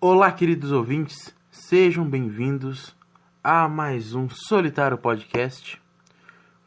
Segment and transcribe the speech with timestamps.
[0.00, 2.94] Olá, queridos ouvintes, sejam bem-vindos
[3.42, 5.80] a mais um Solitário Podcast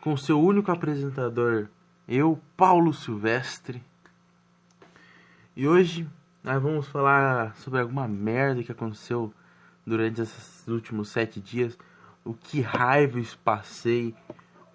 [0.02, 1.68] com seu único apresentador,
[2.08, 3.84] eu, Paulo Silvestre.
[5.56, 6.08] E hoje
[6.44, 9.33] nós vamos falar sobre alguma merda que aconteceu
[9.85, 11.78] durante esses últimos sete dias.
[12.23, 14.15] O que raiva eu passei,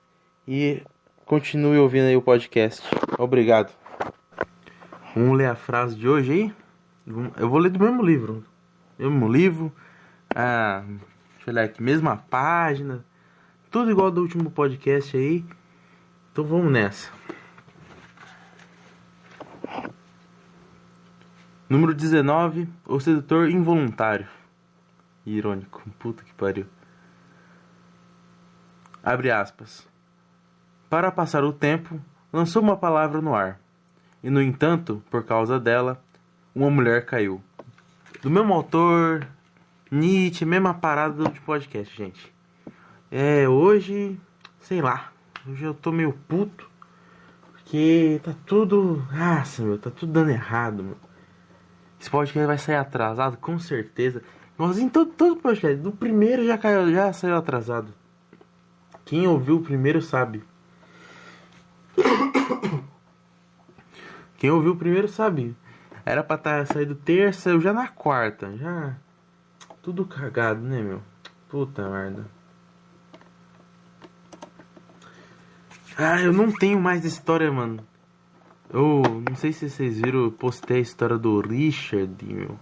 [0.46, 0.82] E
[1.24, 2.82] continue ouvindo aí o podcast.
[3.18, 3.72] Obrigado.
[5.14, 6.55] Vamos ler a frase de hoje aí?
[7.36, 8.44] Eu vou ler do mesmo livro.
[8.98, 9.72] Mesmo livro.
[10.34, 13.05] Ah, deixa eu olhar aqui, mesma página
[13.72, 15.42] tudo igual do último podcast aí.
[16.30, 17.10] Então vamos nessa.
[21.66, 24.28] Número 19, o sedutor involuntário.
[25.24, 26.66] Irônico, puta que pariu.
[29.02, 29.88] Abre aspas.
[30.90, 31.98] Para passar o tempo,
[32.30, 33.58] lançou uma palavra no ar.
[34.22, 36.04] E no entanto, por causa dela,
[36.54, 37.42] uma mulher caiu.
[38.20, 39.26] Do mesmo autor,
[39.90, 42.31] Nietzsche, mesma parada do podcast, gente.
[43.14, 44.18] É, hoje,
[44.58, 45.12] sei lá,
[45.46, 46.66] hoje eu tô meio puto,
[47.52, 50.96] porque tá tudo, nossa, meu, tá tudo dando errado, meu.
[52.00, 54.23] Esse podcast vai sair atrasado, com certeza.
[54.56, 57.92] Mas em todo, todo podcast, do primeiro já caiu, já saiu atrasado.
[59.05, 60.42] Quem ouviu o primeiro sabe.
[64.39, 65.55] Quem ouviu o primeiro sabe.
[66.06, 68.96] Era pra estar tá saído terça, eu já na quarta, já
[69.83, 71.02] tudo cagado, né, meu?
[71.50, 72.42] Puta merda.
[75.97, 77.85] Ah, eu não tenho mais história, mano.
[78.73, 82.58] Eu não sei se vocês viram, eu postei a história do Richard, meu.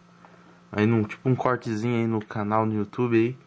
[0.73, 3.39] Aí num, tipo um cortezinho aí no canal no YouTube aí.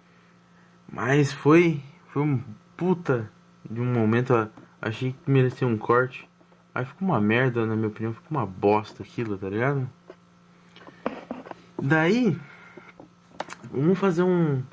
[0.90, 1.82] Mas foi.
[2.08, 2.42] Foi um
[2.78, 3.30] puta
[3.70, 4.50] de um momento.
[4.82, 6.30] Achei que merecia um corte.
[6.74, 8.14] Aí ficou uma merda, na minha opinião.
[8.14, 9.90] Ficou uma bosta aquilo, tá ligado?
[11.82, 12.40] Daí.
[13.70, 14.64] Vamos fazer um.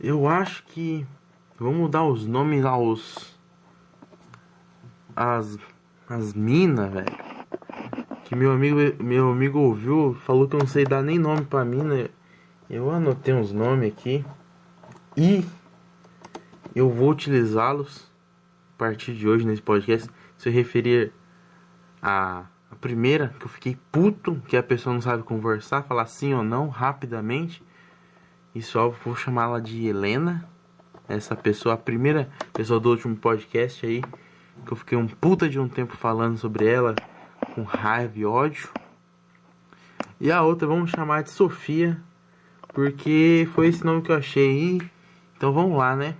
[0.00, 1.06] Eu acho que.
[1.58, 3.29] Vamos dar os nomes aos
[5.14, 5.58] as,
[6.08, 7.30] as minas, velho.
[8.24, 11.64] Que meu amigo, meu amigo ouviu, falou que eu não sei dar nem nome pra
[11.64, 12.08] mina.
[12.68, 14.24] Eu anotei uns nomes aqui.
[15.16, 15.44] E
[16.74, 18.08] eu vou utilizá-los
[18.74, 20.08] a partir de hoje nesse podcast.
[20.38, 21.12] Se referir
[22.00, 26.32] a, a primeira, que eu fiquei puto, que a pessoa não sabe conversar, falar sim
[26.32, 27.62] ou não rapidamente.
[28.54, 30.48] E só vou chamá-la de Helena.
[31.08, 34.00] Essa pessoa, a primeira pessoa do último podcast aí
[34.64, 36.94] que eu fiquei um puta de um tempo falando sobre ela
[37.54, 38.68] com raiva e ódio.
[40.20, 42.00] E a outra vamos chamar de Sofia,
[42.74, 44.90] porque foi esse nome que eu achei aí.
[45.36, 46.14] Então vamos lá, né?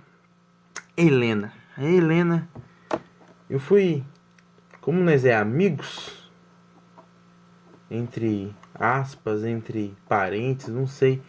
[0.97, 1.53] Helena.
[1.77, 2.49] A Helena,
[3.49, 4.03] eu fui,
[4.81, 6.29] como nós é amigos,
[7.89, 11.21] entre aspas, entre parentes, não sei.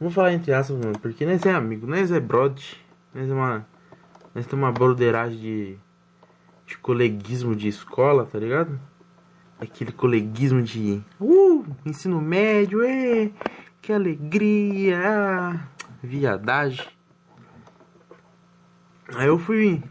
[0.00, 2.64] Vou falar entre aspas, porque nós é amigo, nós é brother,
[3.14, 3.66] nós é uma,
[4.34, 5.78] nós temos uma broderagem de
[6.68, 8.78] de coleguismo de escola, tá ligado?
[9.58, 13.30] Aquele coleguismo de uh, ensino médio, é,
[13.80, 15.68] que alegria, ah,
[16.02, 16.86] viadagem.
[19.14, 19.82] Aí eu fui,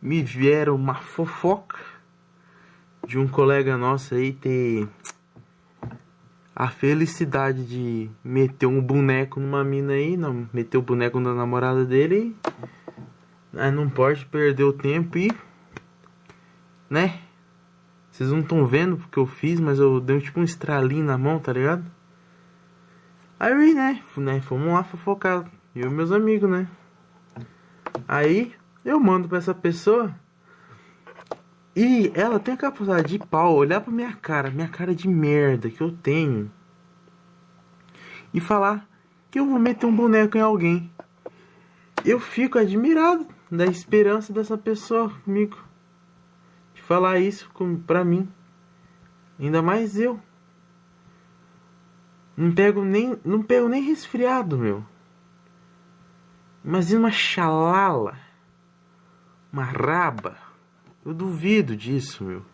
[0.00, 1.78] me vieram uma fofoca
[3.04, 4.88] de um colega nosso aí ter
[6.54, 11.84] a felicidade de meter um boneco numa mina aí, não, meter o boneco na namorada
[11.84, 12.36] dele.
[13.52, 15.32] Aí não pode perder o tempo e
[16.90, 17.20] né?
[18.10, 21.38] Vocês não estão vendo porque eu fiz, mas eu dei tipo um estralinho na mão,
[21.38, 21.84] tá ligado?
[23.38, 26.68] Aí, né, né, fomos lá fofocar, e meus amigos, né?
[28.06, 28.52] Aí,
[28.84, 30.14] eu mando pra essa pessoa
[31.74, 35.70] e ela tem a capacidade de pau olhar pra minha cara, minha cara de merda
[35.70, 36.50] que eu tenho
[38.34, 38.86] e falar
[39.30, 40.90] que eu vou meter um boneco em alguém.
[42.04, 45.69] eu fico admirado da esperança dessa pessoa comigo.
[46.90, 47.48] Falar isso
[47.86, 48.28] pra mim.
[49.38, 50.18] Ainda mais eu.
[52.36, 53.16] Não pego nem.
[53.24, 54.84] Não pego nem resfriado, meu.
[56.64, 58.18] Imagina uma xalala.
[59.52, 60.36] Uma raba.
[61.04, 62.44] Eu duvido disso, meu.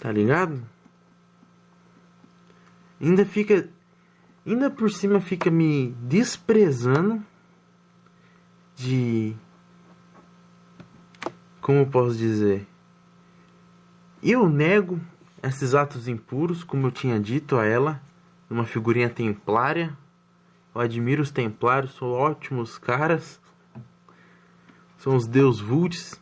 [0.00, 0.60] Tá ligado?
[3.00, 3.70] Ainda fica.
[4.44, 7.24] Ainda por cima fica me desprezando
[8.74, 9.36] de.
[11.68, 12.66] Como posso dizer?
[14.22, 14.98] Eu nego
[15.42, 18.00] esses atos impuros, como eu tinha dito a ela,
[18.48, 19.94] numa figurinha templária.
[20.74, 23.38] Eu admiro os templários, são ótimos caras.
[24.96, 26.18] São os deus Vults.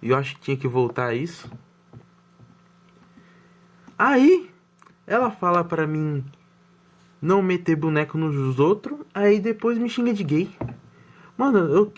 [0.00, 1.50] E eu acho que tinha que voltar a isso.
[3.98, 4.52] Aí,
[5.04, 6.24] ela fala pra mim
[7.20, 10.56] não meter boneco nos outros, aí depois me xinga de gay.
[11.36, 11.92] Mano, eu.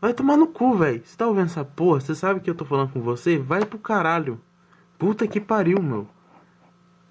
[0.00, 1.02] Vai tomar no cu, velho.
[1.04, 2.00] Você tá ouvindo essa porra?
[2.00, 3.38] Você sabe que eu tô falando com você?
[3.38, 4.40] Vai pro caralho.
[4.98, 6.08] Puta que pariu, meu.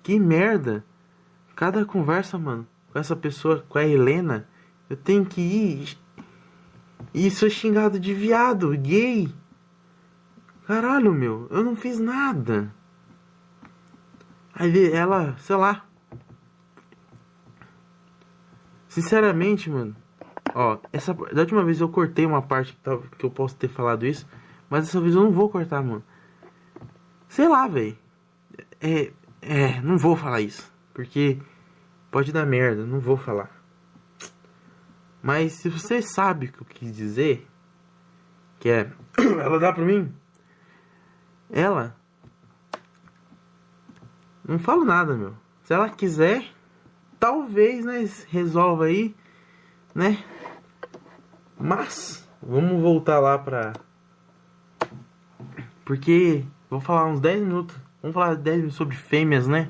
[0.03, 0.85] Que merda.
[1.55, 4.47] Cada conversa, mano, com essa pessoa, com a Helena,
[4.89, 5.97] eu tenho que ir.
[7.13, 9.33] E sou xingado de viado, gay.
[10.67, 12.73] Caralho, meu, eu não fiz nada.
[14.53, 15.85] Aí ela, sei lá.
[18.87, 19.95] Sinceramente, mano.
[20.53, 23.67] Ó, essa da última vez eu cortei uma parte que, tava, que eu posso ter
[23.67, 24.27] falado isso,
[24.69, 26.03] mas dessa vez eu não vou cortar, mano.
[27.27, 27.97] Sei lá, velho.
[28.79, 29.11] É,
[29.41, 30.71] é, não vou falar isso.
[30.93, 31.39] Porque
[32.09, 33.51] pode dar merda, não vou falar.
[35.21, 37.47] Mas se você sabe o que eu quis dizer,
[38.59, 38.91] que é.
[39.17, 40.13] Ela dá pra mim?
[41.49, 41.95] Ela.
[44.47, 45.35] Não falo nada, meu.
[45.63, 46.45] Se ela quiser,
[47.19, 49.15] talvez, né, resolva aí,
[49.93, 50.23] né?
[51.59, 53.73] Mas, vamos voltar lá pra.
[55.83, 57.77] Porque Vou falar uns 10 minutos.
[58.01, 59.69] Vamos falar 10 minutos sobre fêmeas, né?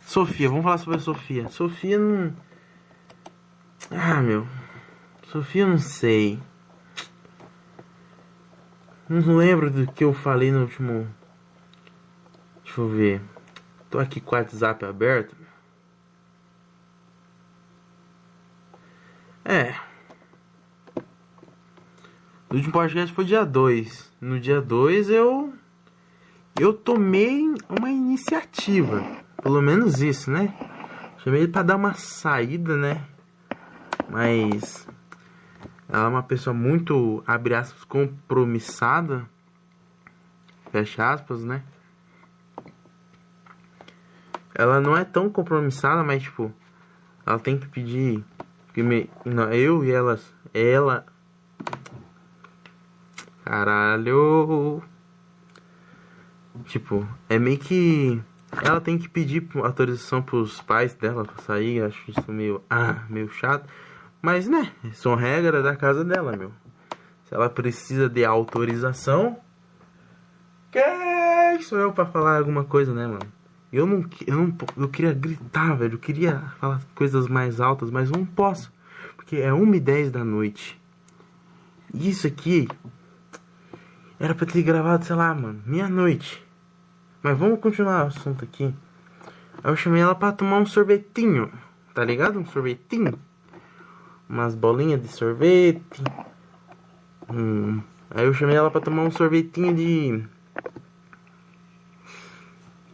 [0.00, 1.48] Sofia, vamos falar sobre a Sofia.
[1.48, 2.36] Sofia não.
[3.90, 4.46] Ah, meu.
[5.28, 6.38] Sofia, não sei.
[9.08, 11.08] Não lembro do que eu falei no último.
[12.62, 13.22] Deixa eu ver.
[13.88, 15.36] Tô aqui com o WhatsApp aberto.
[19.44, 19.74] É.
[22.54, 24.12] O último podcast foi dia 2.
[24.20, 25.52] No dia 2 eu
[26.56, 29.02] eu tomei uma iniciativa,
[29.42, 30.54] pelo menos isso, né?
[31.18, 33.04] Chamei ele para dar uma saída, né?
[34.08, 34.86] Mas
[35.88, 39.28] ela é uma pessoa muito, abre aspas, compromissada,
[40.70, 41.60] fecha aspas, né?
[44.54, 46.54] Ela não é tão compromissada, mas tipo,
[47.26, 48.24] ela tem que pedir
[49.50, 51.04] eu e elas, ela
[53.44, 54.82] Caralho.
[56.64, 58.22] Tipo, é meio que.
[58.64, 61.82] Ela tem que pedir autorização pros pais dela pra sair.
[61.82, 62.62] Acho isso meio.
[62.70, 63.68] Ah, meio chato.
[64.22, 64.72] Mas, né?
[64.94, 66.52] São regras da casa dela, meu.
[67.24, 69.38] Se ela precisa de autorização.
[70.70, 73.32] Quem sou eu pra falar alguma coisa, né, mano?
[73.70, 74.56] Eu não, eu não.
[74.76, 75.94] Eu queria gritar, velho.
[75.94, 78.72] Eu queria falar coisas mais altas, mas não posso.
[79.16, 80.80] Porque é 1 e 10 da noite.
[81.92, 82.68] Isso aqui.
[84.18, 86.44] Era pra ter gravado, sei lá, mano, meia-noite.
[87.22, 88.72] Mas vamos continuar o assunto aqui.
[89.62, 91.50] Aí eu chamei ela pra tomar um sorvetinho.
[91.94, 92.38] Tá ligado?
[92.38, 93.18] Um sorvetinho.
[94.28, 96.02] Umas bolinhas de sorvete.
[97.32, 97.82] Hum.
[98.10, 100.24] Aí eu chamei ela pra tomar um sorvetinho de.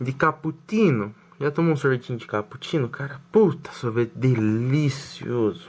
[0.00, 1.14] De cappuccino.
[1.40, 2.88] Já tomou um sorvetinho de cappuccino?
[2.88, 5.68] Cara, puta, sorvete delicioso.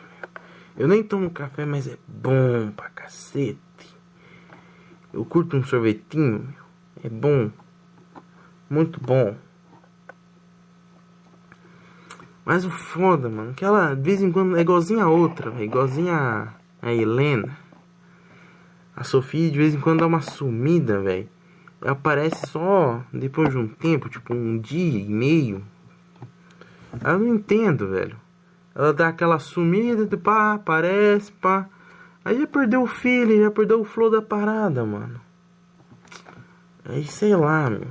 [0.78, 3.60] Eu nem tomo café, mas é bom pra cacete.
[5.14, 6.54] Eu curto um sorvetinho,
[7.04, 7.52] é bom
[8.72, 9.36] muito bom.
[12.46, 15.66] Mas o foda, mano, que ela de vez em quando é igualzinha a outra, véio,
[15.66, 16.48] igualzinha a,
[16.88, 17.58] a Helena.
[18.96, 21.28] A Sofia de vez em quando dá uma sumida, velho.
[21.82, 25.64] Aparece só depois de um tempo, tipo um dia e meio.
[27.04, 28.16] Eu não entendo, velho.
[28.74, 31.68] Ela dá aquela sumida, pá, aparece, pá.
[32.24, 35.20] Aí já perdeu o feeling, já perdeu o flow da parada, mano.
[36.86, 37.88] Aí sei lá, meu.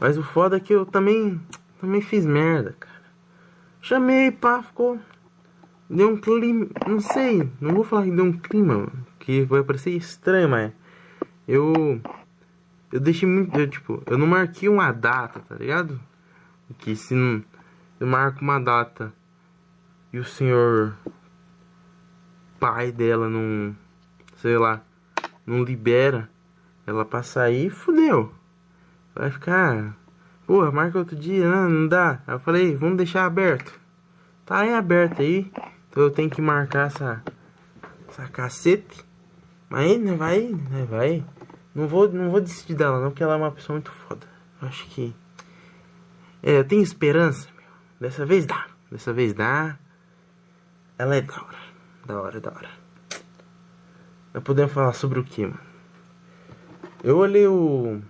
[0.00, 1.40] Mas o foda é que eu também,
[1.80, 3.04] também fiz merda, cara.
[3.82, 4.98] Chamei, pá, ficou.
[5.88, 6.66] Deu um clima.
[6.86, 10.72] Não sei, não vou falar que deu um clima, mano, que vai parecer estranho, mas.
[11.46, 12.00] Eu.
[12.92, 13.58] Eu deixei muito.
[13.58, 16.00] Eu, tipo, eu não marquei uma data, tá ligado?
[16.78, 17.42] Que se não.
[17.98, 19.12] Eu marco uma data
[20.12, 20.96] e o senhor
[22.60, 23.74] pai dela não,
[24.36, 24.82] sei lá,
[25.46, 26.28] não libera
[26.86, 28.32] ela pra sair, fudeu.
[29.14, 29.96] Vai ficar,
[30.46, 32.20] porra, marca outro dia, não, não dá.
[32.26, 33.80] Aí eu falei, vamos deixar aberto.
[34.44, 35.50] Tá em aberto aí,
[35.88, 37.22] então eu tenho que marcar essa,
[38.08, 39.04] essa cacete.
[39.68, 41.24] Mas não vai, né, vai.
[41.74, 44.26] Não vou, não vou desistir dela não, porque ela é uma pessoa muito foda.
[44.60, 45.14] Eu acho que
[46.42, 47.70] é, eu tenho esperança, meu.
[48.00, 48.66] Dessa vez dá.
[48.90, 49.78] Dessa vez dá.
[50.98, 51.69] Ela é da hora.
[52.06, 52.70] Da hora, da hora.
[54.32, 55.60] Nós podemos falar sobre o que, mano?
[57.02, 58.00] Eu olhei o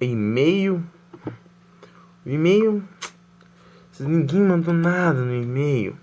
[0.00, 0.84] e-mail.
[2.24, 2.82] O e-mail.
[4.00, 5.96] Ninguém mandou nada no e-mail.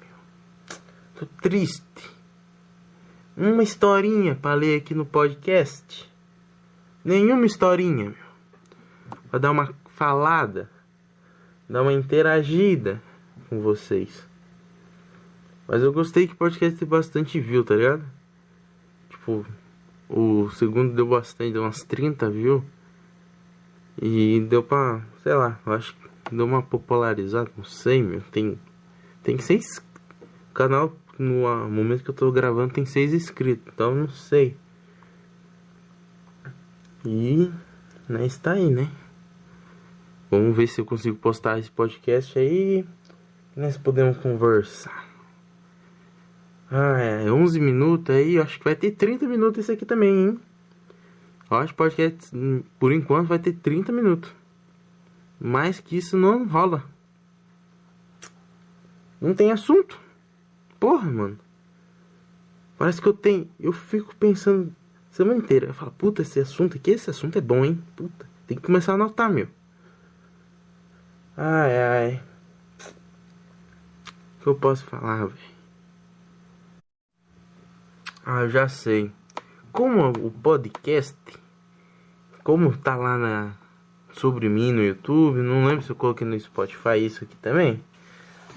[1.15, 1.83] Tô triste.
[3.35, 6.09] Uma historinha pra ler aqui no podcast.
[7.03, 9.17] Nenhuma historinha, meu.
[9.29, 10.69] Pra dar uma falada.
[11.67, 13.01] Dar uma interagida
[13.49, 14.28] com vocês.
[15.69, 18.03] Mas eu gostei que o podcast tem bastante view, tá ligado?
[19.07, 19.45] Tipo,
[20.09, 22.63] o segundo deu bastante, deu umas 30 views.
[24.01, 25.95] E deu pra, sei lá, eu acho
[26.25, 28.21] que deu uma popularizada, não sei, meu.
[28.31, 28.59] Tem,
[29.21, 29.77] tem seis.
[30.49, 34.57] O canal, no momento que eu tô gravando, tem seis inscritos, então não sei.
[37.05, 37.51] E,
[38.07, 38.89] né, está aí, né?
[40.31, 42.83] Vamos ver se eu consigo postar esse podcast aí.
[43.55, 45.08] Nós podemos conversar.
[46.71, 50.39] Ah, é 11 minutos aí, acho que vai ter 30 minutos esse aqui também, hein?
[51.49, 52.31] Acho que podcast,
[52.77, 54.31] por enquanto, vai ter 30 minutos.
[55.39, 56.83] Mais que isso não rola.
[59.19, 59.99] Não tem assunto.
[60.79, 61.39] Porra, mano.
[62.77, 63.49] Parece que eu tenho.
[63.59, 64.73] Eu fico pensando
[65.09, 65.67] semana inteira.
[65.67, 67.83] Eu falo, puta, esse assunto aqui, esse assunto é bom, hein?
[67.95, 69.47] Puta, tem que começar a anotar, meu.
[71.35, 72.23] Ai, ai.
[74.39, 75.48] O que eu posso falar, velho?
[78.25, 79.11] Ah, eu já sei.
[79.71, 81.17] Como o podcast,
[82.43, 83.53] como tá lá na
[84.11, 87.81] sobre mim no YouTube, não lembro se eu coloquei no Spotify isso aqui também,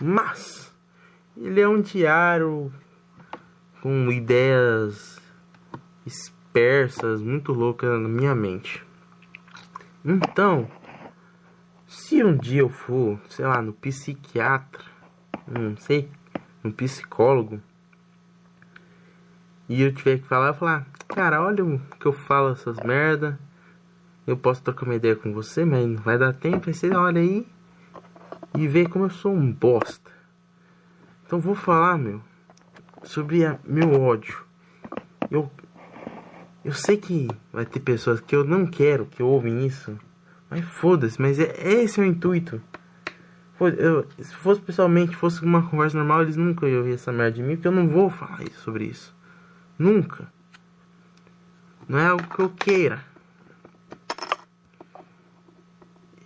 [0.01, 0.75] mas
[1.37, 2.73] ele é um diário
[3.81, 5.21] com ideias
[6.05, 8.85] dispersas, muito loucas na minha mente.
[10.05, 10.69] Então,
[11.87, 14.83] se um dia eu for, sei lá, no psiquiatra,
[15.47, 16.11] não sei,
[16.63, 17.61] no psicólogo,
[19.73, 23.39] e eu tiver que falar, eu falar, cara, olha o que eu falo essas merda.
[24.27, 26.69] Eu posso trocar uma ideia com você, mas não vai dar tempo.
[26.69, 27.47] Aí você olha aí
[28.55, 30.11] e vê como eu sou um bosta.
[31.25, 32.21] Então vou falar, meu,
[33.03, 34.45] sobre a, meu ódio.
[35.31, 35.51] Eu,
[36.63, 39.99] eu sei que vai ter pessoas que eu não quero que ouvem isso.
[40.51, 41.51] Mas foda-se, mas é,
[41.83, 42.61] esse é o intuito.
[43.59, 47.43] Eu, se fosse pessoalmente, fosse uma conversa normal, eles nunca iam ouvir essa merda de
[47.43, 49.15] mim, porque eu não vou falar sobre isso.
[49.83, 50.33] Nunca.
[51.89, 53.05] Não é algo que eu queira.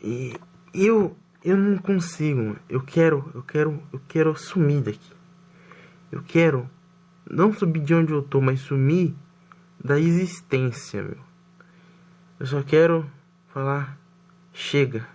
[0.03, 0.39] E
[0.75, 2.59] eu eu não consigo.
[2.69, 5.13] Eu quero, eu quero, eu quero sumir daqui.
[6.13, 6.69] Eu quero
[7.31, 9.15] não subir de onde eu tô, mas sumir
[9.83, 11.19] da existência, meu.
[12.39, 13.11] Eu só quero
[13.55, 13.99] falar
[14.53, 15.09] chega.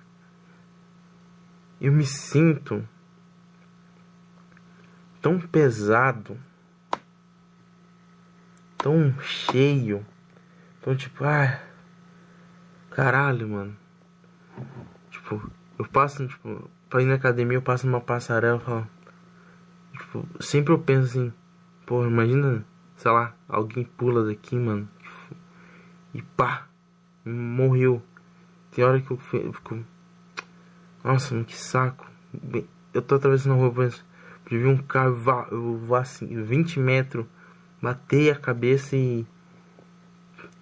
[1.80, 2.88] Eu me sinto
[5.22, 6.40] tão pesado
[8.82, 10.06] tão cheio.
[10.80, 11.62] Então, tipo, ah,
[12.90, 13.78] caralho, mano.
[15.12, 18.88] Tipo, eu passo, tipo, pra ir na academia, eu passo numa passarela e falo.
[19.94, 21.34] Tipo, sempre eu penso assim,
[21.86, 22.66] porra, imagina,
[22.98, 24.90] sei lá, alguém pula daqui, mano.
[26.14, 26.68] E pá,
[27.24, 28.02] morreu.
[28.72, 29.86] Tem hora que eu fico.
[31.04, 32.10] Nossa, mano, que saco.
[32.94, 34.06] Eu tô atravessando a rua, eu penso,
[34.50, 37.26] eu vi um carro voar assim, 20 metros
[37.82, 39.26] Matei a cabeça e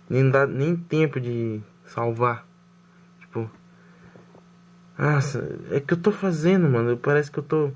[0.10, 2.48] nem dá nem tempo de salvar.
[3.20, 3.52] Tipo,
[4.98, 6.98] nossa, é que eu tô fazendo, mano.
[6.98, 7.72] Parece que eu tô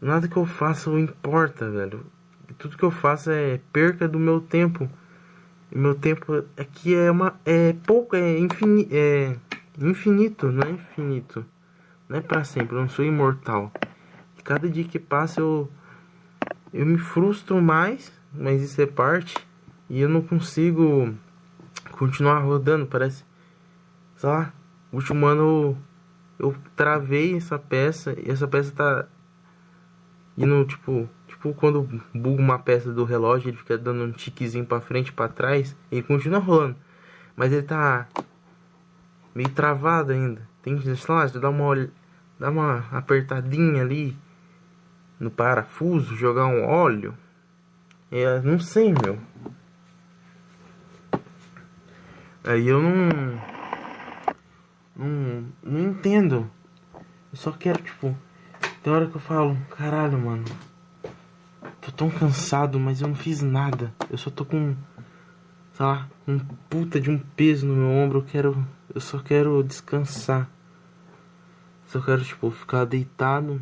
[0.00, 2.04] nada que eu faço importa, velho.
[2.58, 4.88] Tudo que eu faço é perca do meu tempo.
[5.72, 9.34] E meu tempo aqui é uma é pouco, é, infini, é
[9.80, 11.44] infinito, não é infinito.
[12.08, 13.72] Não é para sempre, eu não sou imortal.
[14.44, 15.70] Cada dia que passa eu
[16.72, 19.36] eu me frustro mais mas isso é parte
[19.88, 21.14] e eu não consigo
[21.92, 23.24] continuar rodando, parece.
[24.16, 24.52] Sei lá,
[24.92, 25.76] último ano
[26.38, 29.06] eu, eu travei essa peça e essa peça tá
[30.36, 34.80] indo tipo, tipo quando buga uma peça do relógio, ele fica dando um tiquezinho para
[34.80, 36.76] frente, para trás, ele continua rolando,
[37.36, 38.08] mas ele tá
[39.34, 40.48] meio travado ainda.
[40.62, 41.90] Tem que, sei lá, dar uma
[42.38, 44.16] dar uma apertadinha ali
[45.18, 47.14] no parafuso, jogar um óleo.
[48.16, 49.18] É, não sei, meu.
[52.44, 53.08] Aí eu não.
[54.94, 56.48] Não, não entendo.
[56.94, 58.16] Eu só quero, tipo.
[58.84, 60.44] Tem hora que eu falo, caralho, mano.
[61.80, 63.92] Tô tão cansado, mas eu não fiz nada.
[64.08, 64.76] Eu só tô com.
[65.72, 68.20] Sei lá, um puta de um peso no meu ombro.
[68.20, 68.66] Eu quero.
[68.94, 70.48] Eu só quero descansar.
[71.88, 73.60] Só quero, tipo, ficar deitado,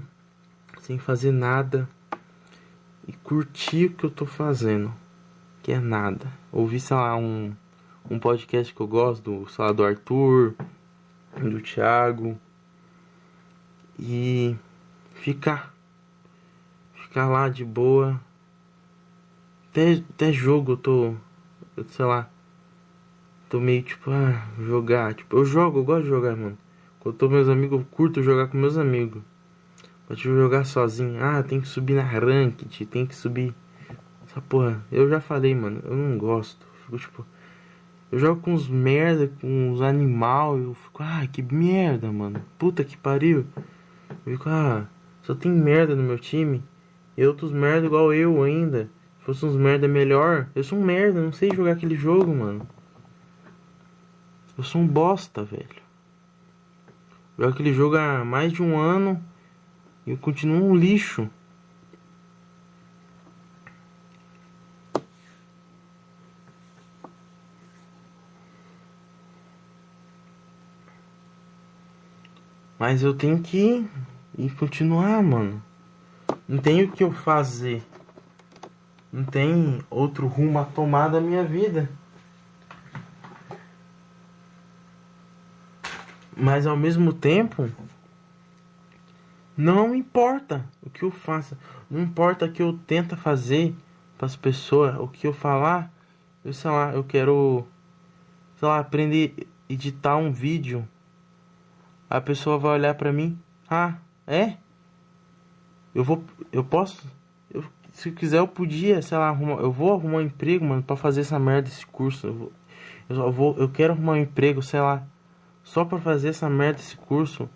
[0.83, 1.89] sem fazer nada.
[3.07, 4.93] E curtir o que eu tô fazendo.
[5.63, 6.27] Que é nada.
[6.51, 7.53] Ouvir, sei lá, um
[8.11, 10.55] um podcast que eu gosto, do, sei lá, do Arthur,
[11.37, 12.39] do Thiago.
[13.99, 14.57] E
[15.15, 15.75] ficar.
[16.95, 18.21] Ficar lá de boa.
[19.71, 21.15] Até, até jogo eu tô.
[21.89, 22.29] Sei lá.
[23.49, 25.15] Tô meio tipo, ah, jogar.
[25.15, 26.59] Tipo, eu jogo, eu gosto de jogar, mano.
[27.01, 29.23] Quando eu tô com meus amigos, eu curto jogar com meus amigos.
[30.13, 31.25] Pode jogar sozinho.
[31.25, 33.55] Ah, tem que subir na ranked, tem que subir.
[34.27, 36.67] Essa porra, eu já falei, mano, eu não gosto.
[36.85, 37.27] Fico tipo.
[38.11, 42.45] Eu jogo com uns merda, com uns animal, eu fico, ah, que merda, mano.
[42.59, 43.47] Puta que pariu.
[44.27, 44.87] Eu fico, ah,
[45.23, 46.63] só tem merda no meu time.
[47.17, 48.91] E outros merda igual eu ainda.
[49.19, 52.69] Se fosse uns merda melhor, eu sou um merda, não sei jogar aquele jogo, mano.
[54.59, 55.81] Eu sou um bosta, velho.
[57.39, 59.32] Jogo aquele jogo há mais de um ano
[60.07, 61.29] eu continuo um lixo.
[72.79, 73.89] Mas eu tenho que
[74.37, 75.63] ir continuar, mano.
[76.49, 77.81] Não tem o que eu fazer.
[79.13, 81.89] Não tem outro rumo a tomar da minha vida.
[86.37, 87.71] Mas ao mesmo tempo,
[89.57, 91.59] não importa o que eu faça.
[91.91, 93.75] Não importa o que eu tenta fazer
[94.17, 95.93] para as pessoas, o que eu falar.
[96.45, 97.67] Eu sei lá, eu quero,
[98.57, 99.35] sei lá, aprender
[99.69, 100.87] a editar um vídeo
[102.13, 103.39] a pessoa vai olhar para mim,
[103.71, 103.95] ah,
[104.27, 104.59] é?
[105.95, 107.11] Eu vou, eu posso,
[107.51, 110.83] eu, se eu quiser eu podia, sei lá, arrumar, eu vou arrumar um emprego, mano,
[110.83, 112.27] para fazer essa merda esse curso.
[112.27, 112.53] Eu vou,
[113.09, 115.03] eu vou, eu quero arrumar um emprego, sei lá,
[115.63, 117.49] só para fazer essa merda esse curso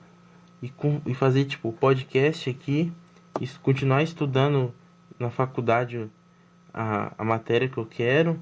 [0.63, 2.93] e, com, e fazer tipo podcast aqui
[3.41, 4.73] e continuar estudando
[5.19, 6.11] na faculdade
[6.73, 8.41] a, a matéria que eu quero,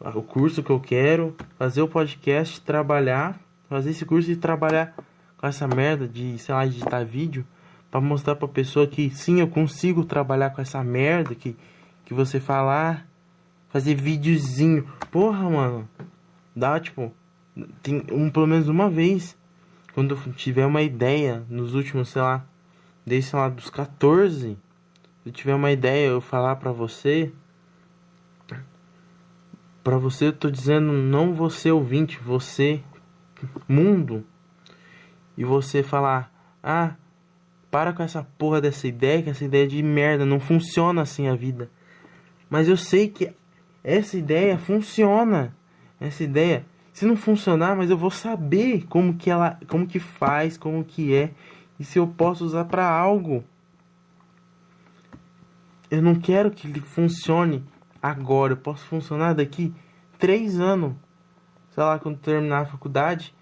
[0.00, 3.38] o curso que eu quero, fazer o podcast, trabalhar,
[3.68, 4.94] fazer esse curso e trabalhar
[5.36, 7.46] com essa merda de, sei lá, editar vídeo
[7.90, 11.56] para mostrar pra pessoa que sim, eu consigo trabalhar com essa merda que,
[12.04, 13.06] que você falar,
[13.70, 14.86] fazer videozinho.
[15.10, 15.88] Porra, mano.
[16.54, 17.12] Dá tipo,
[17.82, 19.37] tem um pelo menos uma vez
[19.98, 22.46] quando tiver uma ideia nos últimos, sei lá,
[23.04, 24.56] desde sei lá dos 14, se
[25.26, 27.32] eu tiver uma ideia, eu falar pra você,
[29.82, 32.80] para você eu tô dizendo não você ouvinte, você
[33.68, 34.24] mundo
[35.36, 36.32] e você falar:
[36.62, 36.94] "Ah,
[37.68, 41.34] para com essa porra dessa ideia, que essa ideia de merda não funciona assim a
[41.34, 41.68] vida".
[42.48, 43.32] Mas eu sei que
[43.82, 45.52] essa ideia funciona.
[46.00, 46.64] Essa ideia,
[46.98, 51.14] se não funcionar, mas eu vou saber como que ela, como que faz, como que
[51.14, 51.30] é
[51.78, 53.44] e se eu posso usar para algo.
[55.88, 57.64] Eu não quero que ele funcione
[58.02, 58.54] agora.
[58.54, 59.72] Eu posso funcionar daqui
[60.18, 60.94] três anos.
[61.70, 63.32] Sei lá, quando terminar a faculdade,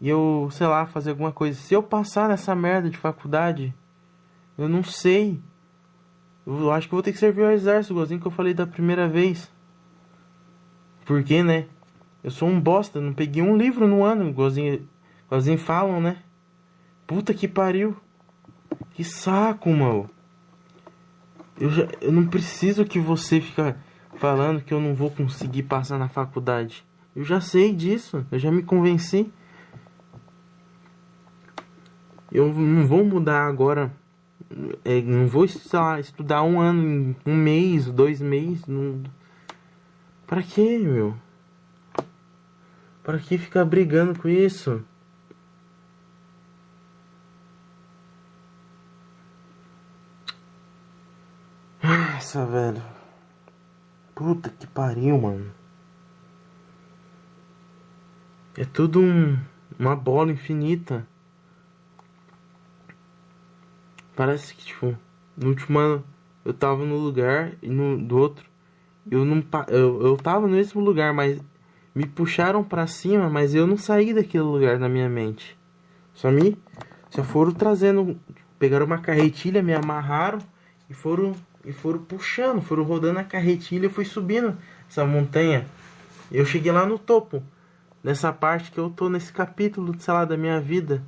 [0.00, 1.56] e eu, sei lá, fazer alguma coisa.
[1.56, 3.72] Se eu passar nessa merda de faculdade,
[4.58, 5.40] eu não sei.
[6.44, 9.06] Eu acho que vou ter que servir ao exército, igualzinho que eu falei da primeira
[9.08, 9.48] vez.
[11.06, 11.68] Porque, né?
[12.22, 14.88] Eu sou um bosta, não peguei um livro no ano, igualzinho,
[15.26, 16.18] igualzinho falam, né?
[17.06, 17.96] Puta que pariu.
[18.90, 20.10] Que saco, mano.
[21.58, 23.74] Eu, já, eu não preciso que você fique
[24.16, 26.84] falando que eu não vou conseguir passar na faculdade.
[27.14, 29.32] Eu já sei disso, eu já me convenci.
[32.30, 33.92] Eu não vou mudar agora.
[34.84, 38.66] É, não vou lá, estudar um ano, um mês, dois meses.
[38.66, 39.02] Não...
[40.26, 41.16] Pra quê, meu?
[43.08, 44.84] Pra que ficar brigando com isso?
[51.82, 52.82] Nossa, velho.
[54.14, 55.50] Puta que pariu, mano.
[58.54, 59.38] É tudo um,
[59.78, 61.08] uma bola infinita.
[64.14, 64.94] Parece que, tipo,
[65.34, 66.04] no último ano
[66.44, 68.44] eu tava no lugar e no do outro
[69.10, 71.40] eu não eu, eu tava no mesmo lugar, mas
[71.98, 75.58] me puxaram para cima, mas eu não saí daquele lugar na minha mente.
[76.14, 76.56] Só me
[77.10, 78.16] só foram trazendo,
[78.56, 80.38] pegaram uma carretilha, me amarraram
[80.88, 81.34] e foram
[81.64, 84.56] e foram puxando, foram rodando a carretilha e fui subindo
[84.88, 85.66] essa montanha.
[86.30, 87.42] Eu cheguei lá no topo,
[88.00, 91.02] nessa parte que eu tô nesse capítulo, sei lá, da minha vida.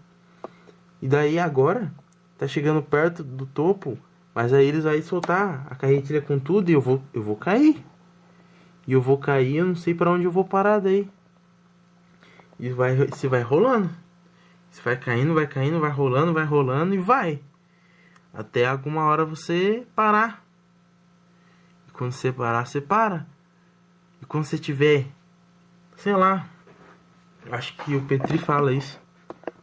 [1.00, 1.92] E daí agora,
[2.37, 3.96] tá chegando perto do topo,
[4.35, 7.81] mas aí eles vão soltar a carretilha com tudo e eu vou, eu vou cair.
[8.87, 11.09] E eu vou cair, eu não sei para onde eu vou parar daí.
[12.59, 13.90] E vai, se vai rolando.
[14.71, 17.40] Se vai caindo, vai caindo, vai rolando, vai rolando e vai.
[18.33, 20.45] Até alguma hora você parar.
[21.88, 23.27] E quando você parar, você para.
[24.23, 25.07] E quando você tiver,
[25.97, 26.49] sei lá,
[27.51, 29.01] acho que o Petri fala isso.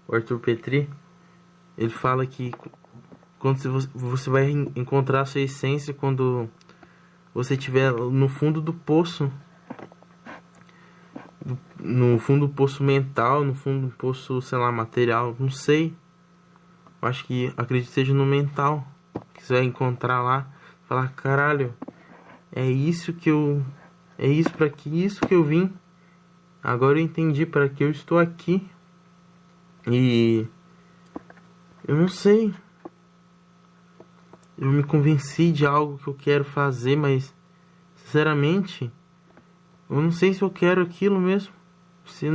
[0.07, 0.89] O Arthur Petri.
[1.77, 2.51] Ele fala que
[3.39, 3.59] quando
[3.93, 6.49] você vai encontrar a sua essência quando
[7.43, 9.31] você estiver no fundo do poço
[11.79, 15.95] no fundo do poço mental, no fundo do poço, sei lá, material, não sei.
[17.01, 18.85] Acho que acredito que seja no mental.
[19.33, 20.47] Que você vai encontrar lá,
[20.87, 21.73] falar, caralho,
[22.51, 23.63] é isso que eu
[24.17, 25.71] é isso para que isso que eu vim.
[26.61, 28.67] Agora eu entendi para que eu estou aqui.
[29.89, 30.47] E
[31.87, 32.53] eu não sei.
[34.57, 37.33] Eu me convenci de algo que eu quero fazer, mas
[37.95, 38.91] sinceramente,
[39.89, 41.53] eu não sei se eu quero aquilo mesmo.
[42.05, 42.27] Se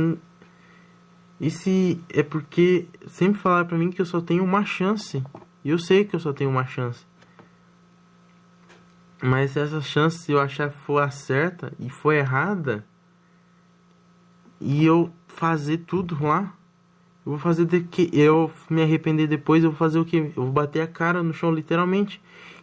[1.39, 5.21] e se é porque sempre falaram para mim que eu só tenho uma chance.
[5.63, 7.05] E eu sei que eu só tenho uma chance.
[9.21, 12.85] Mas se essa chance eu achar for a certa e for errada,
[14.59, 16.53] e eu fazer tudo lá,
[17.25, 20.17] eu vou fazer de que eu me arrepender depois, eu vou fazer o que?
[20.17, 22.21] Eu vou bater a cara no chão literalmente.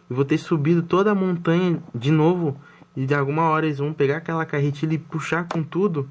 [0.09, 2.59] Eu vou ter subido toda a montanha de novo
[2.95, 6.09] e de alguma hora eles vão pegar aquela carretilha e puxar com tudo.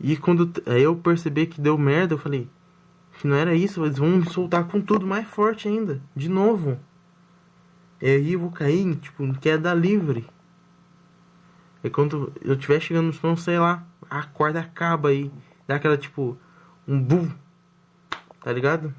[0.00, 2.48] E quando eu perceber que deu merda, eu falei
[3.18, 6.78] que não era isso, eles vão me soltar com tudo mais forte ainda, de novo.
[8.00, 10.26] E aí eu vou cair, tipo, em queda livre.
[11.82, 15.30] E quando eu estiver chegando no chão, sei lá, a corda acaba aí.
[15.66, 16.38] Dá aquela tipo,
[16.86, 17.30] um boom.
[18.40, 18.94] Tá ligado?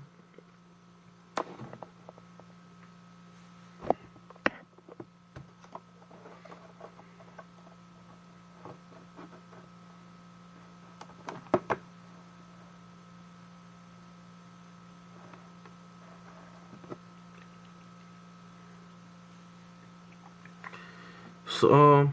[21.46, 22.08] Só.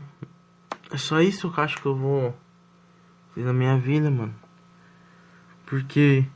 [0.91, 2.35] É só isso que eu acho que eu vou
[3.31, 4.44] fazer na minha vida, mano.
[5.67, 6.27] Porque.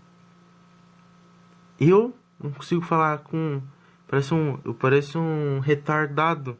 [1.79, 3.63] Eu não consigo falar com.
[4.07, 4.59] Parece um.
[4.65, 6.57] Eu pareço um retardado.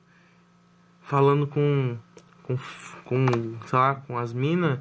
[1.03, 1.97] Falando com.
[2.43, 2.57] Com.
[3.05, 3.27] com
[3.67, 4.81] sei lá, com as minas.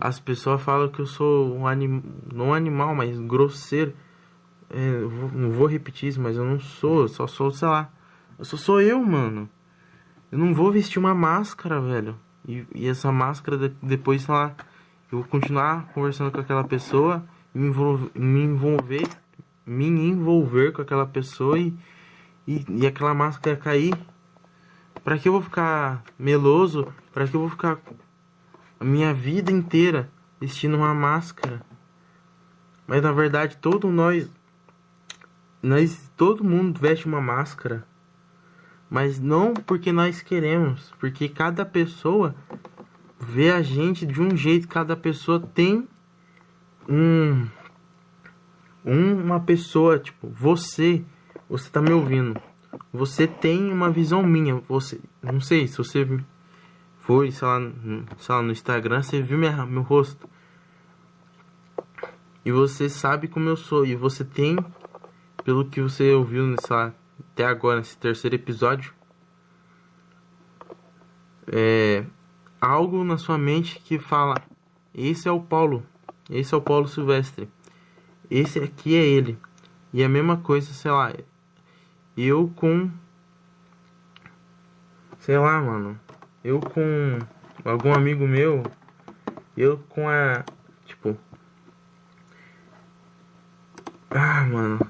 [0.00, 2.02] As pessoas falam que eu sou um animal.
[2.32, 3.94] Não animal, mas grosseiro.
[4.68, 5.00] É,
[5.34, 7.02] não vou repetir isso, mas eu não sou.
[7.02, 7.90] Eu só sou, sei lá.
[8.38, 9.48] Eu só sou eu, mano.
[10.30, 12.16] Eu não vou vestir uma máscara, velho.
[12.46, 14.54] E, e essa máscara de, depois, sei lá,
[15.10, 19.08] eu vou continuar conversando com aquela pessoa, me envolver, me envolver,
[19.66, 21.74] me envolver com aquela pessoa e,
[22.46, 23.94] e, e aquela máscara cair.
[25.02, 26.92] Pra que eu vou ficar meloso?
[27.12, 27.78] Pra que eu vou ficar
[28.78, 31.62] a minha vida inteira vestindo uma máscara?
[32.86, 34.30] Mas na verdade, todo nós,
[35.62, 37.84] nós todo mundo veste uma máscara
[38.90, 42.34] mas não porque nós queremos, porque cada pessoa
[43.20, 45.86] vê a gente de um jeito, cada pessoa tem
[46.88, 47.46] um
[48.82, 51.04] uma pessoa, tipo, você,
[51.48, 52.40] você tá me ouvindo.
[52.92, 56.08] Você tem uma visão minha, você, não sei, se você
[57.00, 57.60] foi, sei lá,
[58.18, 60.28] sei lá no Instagram, você viu minha, meu rosto.
[62.42, 64.56] E você sabe como eu sou e você tem
[65.44, 66.94] pelo que você ouviu, lá,
[67.32, 68.94] até agora, nesse terceiro episódio,
[71.46, 72.04] é
[72.60, 74.36] algo na sua mente que fala:
[74.94, 75.84] esse é o Paulo,
[76.28, 77.48] esse é o Paulo Silvestre,
[78.30, 79.38] esse aqui é ele.
[79.92, 81.12] E a mesma coisa, sei lá,
[82.16, 82.90] eu com.
[85.18, 85.98] Sei lá, mano.
[86.42, 87.18] Eu com
[87.64, 88.62] algum amigo meu,
[89.56, 90.44] eu com a.
[90.86, 91.16] Tipo.
[94.10, 94.80] Ah, mano.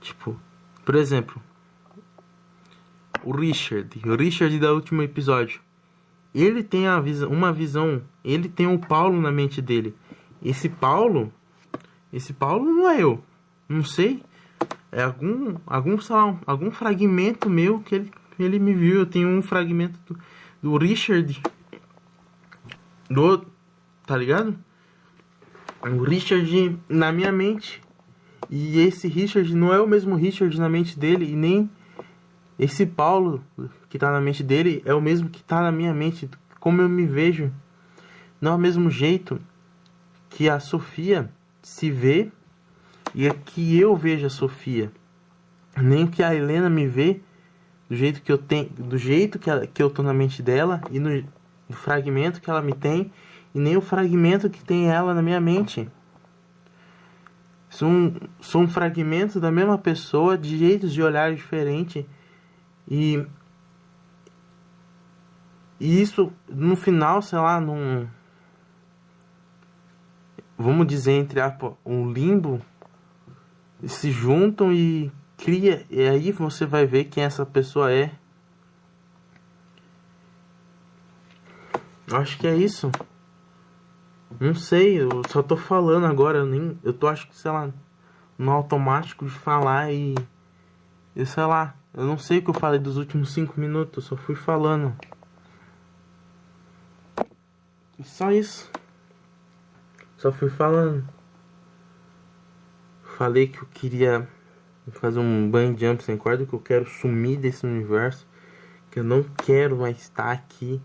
[0.00, 0.38] Tipo,
[0.84, 1.42] por exemplo,
[3.22, 5.63] o Richard, o Richard da último episódio.
[6.34, 9.94] Ele tem a visão, uma visão, ele tem o Paulo na mente dele.
[10.42, 11.32] Esse Paulo,
[12.12, 13.22] esse Paulo não é eu.
[13.68, 14.22] Não sei.
[14.90, 18.96] É algum algum lá, algum fragmento meu que ele, ele me viu.
[18.96, 20.18] Eu tenho um fragmento do,
[20.62, 21.40] do Richard
[23.08, 23.46] do
[24.06, 24.58] tá ligado?
[25.82, 27.80] O Richard na minha mente
[28.50, 31.70] E esse Richard não é o mesmo Richard na mente dele e nem
[32.58, 33.44] esse Paulo
[33.88, 36.28] que tá na mente dele é o mesmo que tá na minha mente,
[36.60, 37.52] como eu me vejo.
[38.40, 39.40] Não é o mesmo jeito
[40.30, 41.30] que a Sofia
[41.62, 42.30] se vê
[43.14, 44.92] e é que eu vejo a Sofia.
[45.76, 47.20] Nem que a Helena me vê
[47.88, 50.80] do jeito que eu tenho, do jeito que, ela, que eu tô na mente dela
[50.90, 51.10] e no,
[51.68, 53.10] no fragmento que ela me tem
[53.54, 55.88] e nem o fragmento que tem ela na minha mente.
[57.68, 62.06] São, são fragmentos da mesma pessoa, de jeitos de olhar diferente.
[62.88, 63.26] E,
[65.80, 68.08] e isso, no final, sei lá, num.
[70.56, 72.60] Vamos dizer, entre aspas, um limbo,
[73.86, 75.84] se juntam e cria.
[75.90, 78.12] E aí você vai ver quem essa pessoa é.
[82.12, 82.90] Acho que é isso.
[84.38, 86.78] Não sei, eu só tô falando agora, eu nem.
[86.82, 87.70] Eu tô acho que, sei lá,
[88.36, 90.14] no automático de falar e.
[91.16, 94.16] E sei lá, eu não sei o que eu falei dos últimos cinco minutos, eu
[94.16, 94.94] só fui falando.
[97.98, 98.70] E só isso.
[100.16, 101.08] Só fui falando.
[103.16, 104.28] Falei que eu queria
[104.92, 108.26] fazer um banho jump sem corda, que eu quero sumir desse universo.
[108.90, 110.82] Que eu não quero mais estar aqui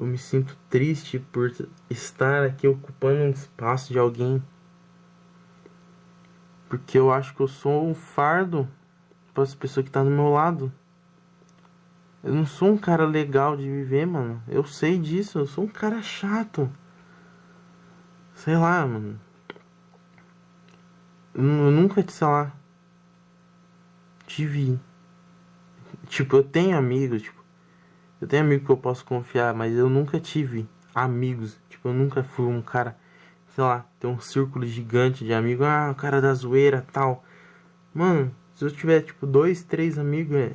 [0.00, 1.52] eu me sinto triste por
[1.90, 4.40] estar aqui ocupando um espaço de alguém.
[6.68, 8.68] Porque eu acho que eu sou um fardo
[9.38, 10.72] para as pessoas que tá do meu lado.
[12.24, 14.42] Eu não sou um cara legal de viver, mano.
[14.48, 15.38] Eu sei disso.
[15.38, 16.68] Eu sou um cara chato.
[18.34, 19.20] Sei lá, mano.
[21.32, 22.52] Eu, eu nunca, sei lá.
[24.26, 24.80] Tive.
[26.08, 27.44] Tipo, eu tenho amigos, tipo,
[28.20, 31.60] eu tenho amigo que eu posso confiar, mas eu nunca tive amigos.
[31.68, 32.98] Tipo, eu nunca fui um cara,
[33.54, 35.64] sei lá, ter um círculo gigante de amigos.
[35.64, 37.24] Ah, o cara da zoeira tal.
[37.94, 40.52] Mano, se eu tiver, tipo, dois, três amigos, é.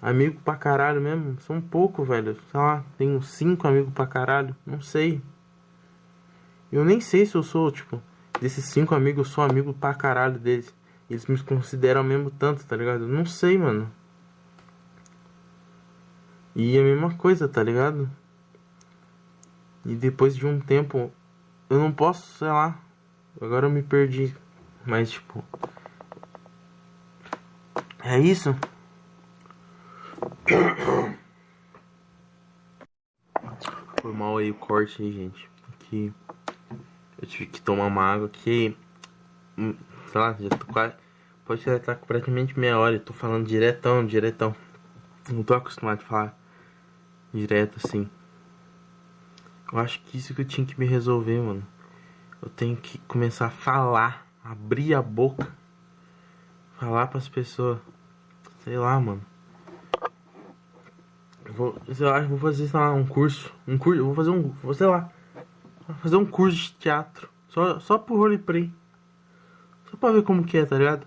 [0.00, 2.36] Amigo pra caralho mesmo, são pouco, velho.
[2.48, 5.20] Sei lá, tenho cinco amigos pra caralho, não sei.
[6.70, 8.00] Eu nem sei se eu sou, tipo,
[8.40, 10.72] desses cinco amigos, eu sou amigo pra caralho deles.
[11.10, 13.08] Eles me consideram mesmo tanto, tá ligado?
[13.08, 13.90] Não sei, mano.
[16.54, 18.08] E a mesma coisa, tá ligado?
[19.84, 21.10] E depois de um tempo,
[21.68, 22.80] eu não posso, sei lá.
[23.40, 24.36] Agora eu me perdi.
[24.86, 25.44] Mas, tipo.
[28.04, 28.54] É isso?
[34.00, 35.48] Foi mal aí o corte aí, gente.
[35.66, 36.12] Porque
[37.20, 38.76] eu tive que tomar uma água que.
[39.58, 39.74] Hum,
[40.10, 40.94] sei lá, já tô quase.
[41.44, 42.96] Pode estar praticamente meia hora.
[42.96, 44.54] Eu tô falando diretão, diretão.
[45.30, 46.38] Não tô acostumado a falar
[47.34, 48.08] direto assim.
[49.72, 51.66] Eu acho que isso que eu tinha que me resolver, mano.
[52.42, 55.48] Eu tenho que começar a falar, abrir a boca,
[56.82, 57.78] falar para as pessoas.
[58.64, 59.22] Sei lá, mano.
[61.50, 64.74] Vou, sei lá, vou fazer, sei lá, um curso, um curso, vou fazer um, vou,
[64.74, 65.10] sei lá,
[65.86, 68.72] vou fazer um curso de teatro, só só pro roleplay.
[69.90, 71.06] Só para ver como que é, tá ligado?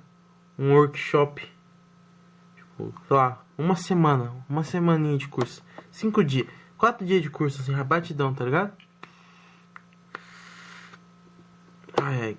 [0.58, 1.42] Um workshop.
[2.56, 5.64] Tipo, sei lá, uma semana, uma semaninha de curso.
[5.90, 6.48] Cinco dias.
[6.78, 8.72] Quatro dias de curso, assim, rabatidão, tá ligado?
[12.02, 12.38] Ai, ai.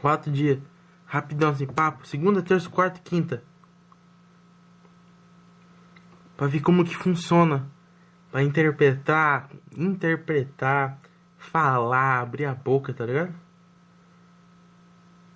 [0.00, 0.60] Quatro dias.
[1.10, 2.06] Rapidão, assim, papo.
[2.06, 3.42] Segunda, terça, quarta quinta.
[6.36, 7.68] Pra ver como que funciona.
[8.30, 11.00] Pra interpretar, interpretar,
[11.36, 13.34] falar, abrir a boca, tá ligado?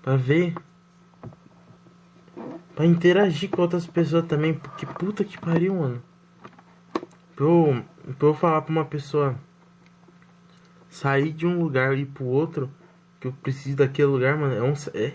[0.01, 0.55] Pra ver
[2.77, 4.55] Pra interagir com outras pessoas também.
[4.55, 6.01] Porque puta que pariu, mano.
[7.35, 7.85] Pra eu,
[8.17, 9.35] pra eu falar pra uma pessoa
[10.89, 12.71] sair de um lugar e ir pro outro,
[13.19, 15.15] que eu preciso daquele lugar, mano, é um, é,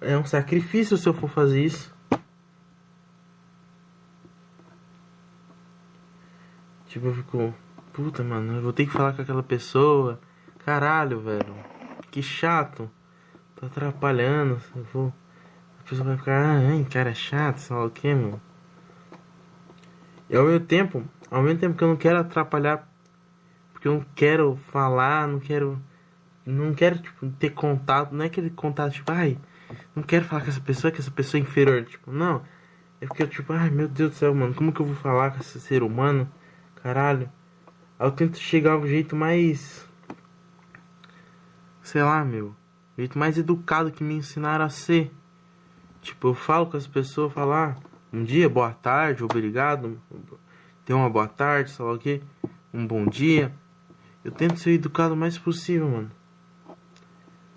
[0.00, 1.94] é um sacrifício se eu for fazer isso.
[6.86, 7.54] Tipo, eu fico,
[7.92, 10.18] puta, mano, eu vou ter que falar com aquela pessoa.
[10.64, 11.54] Caralho, velho.
[12.10, 12.90] Que chato.
[13.56, 14.60] Tá atrapalhando.
[14.74, 15.12] Eu vou
[15.88, 18.38] pessoa vai ficar, ai, cara chato, sei lá o que, meu.
[20.28, 22.86] E ao mesmo tempo, ao mesmo tempo que eu não quero atrapalhar,
[23.72, 25.80] porque eu não quero falar, não quero.
[26.44, 29.38] Não quero, tipo, ter contato, não é aquele contato, tipo, ai,
[29.94, 32.42] não quero falar com essa pessoa, que essa pessoa é inferior, tipo, não.
[33.00, 35.30] É porque eu, tipo, ai, meu Deus do céu, mano, como que eu vou falar
[35.30, 36.28] com esse ser humano?
[36.82, 37.30] Caralho.
[37.98, 39.86] Aí eu tento chegar ao jeito mais.
[41.82, 42.54] Sei lá, meu.
[42.96, 45.12] Jeito mais educado que me ensinaram a ser.
[46.00, 50.00] Tipo, eu falo com as pessoas, falar ah, um dia, boa tarde, obrigado,
[50.84, 52.22] tenha uma boa tarde, sei lá o que,
[52.72, 53.52] um bom dia.
[54.24, 56.10] Eu tento ser educado o mais possível, mano.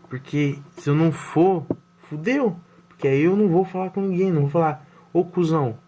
[0.09, 1.65] Porque se eu não for,
[2.11, 2.59] fudeu.
[2.89, 5.79] Porque aí eu não vou falar com ninguém, não vou falar, ô cuzão,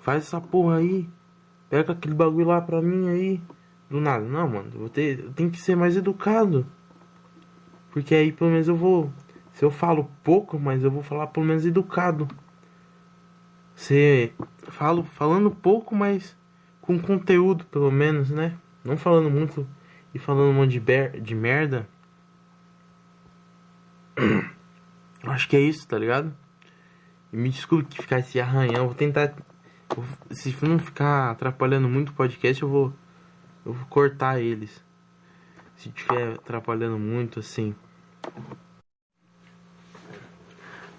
[0.00, 1.08] faz essa porra aí,
[1.68, 3.40] pega aquele bagulho lá pra mim aí.
[3.88, 6.66] Do nada, não, mano, eu vou ter, eu tenho que ser mais educado.
[7.90, 9.12] Porque aí pelo menos eu vou.
[9.52, 12.26] Se eu falo pouco, mas eu vou falar pelo menos educado.
[13.74, 14.32] Você
[14.68, 16.36] falo falando pouco, mas
[16.80, 18.56] com conteúdo pelo menos, né?
[18.84, 19.66] Não falando muito
[20.12, 21.88] e falando um monte de, ber de merda.
[25.26, 26.32] Acho que é isso, tá ligado?
[27.32, 28.86] E me desculpe que ficar esse arranhão.
[28.86, 29.34] Vou tentar.
[30.30, 32.92] Se não ficar atrapalhando muito o podcast, eu vou.
[33.64, 34.84] Eu vou cortar eles.
[35.76, 37.74] Se estiver atrapalhando muito, assim.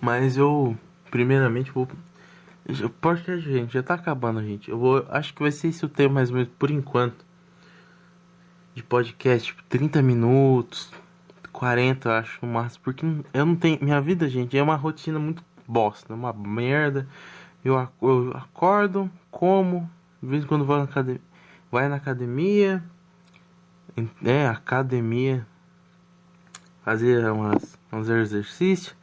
[0.01, 0.77] Mas eu.
[1.09, 1.87] Primeiramente vou.
[2.83, 4.69] O podcast, gente, já tá acabando, gente.
[4.69, 5.05] Eu vou.
[5.09, 7.25] Acho que vai ser esse o tema mais ou menos por enquanto.
[8.75, 10.91] De podcast, tipo, 30 minutos
[11.57, 12.83] 40, eu acho, no máximo.
[12.83, 13.79] Porque eu não tenho.
[13.81, 17.07] Minha vida, gente, é uma rotina muito bosta, uma merda.
[17.65, 19.89] Eu, eu acordo, como,
[20.21, 21.21] de vez em quando vou na academia.
[21.71, 22.83] Vai na academia.
[24.23, 25.47] É, academia.
[26.83, 28.95] Fazer umas, uns exercícios.